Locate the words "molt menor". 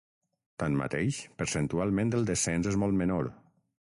2.85-3.31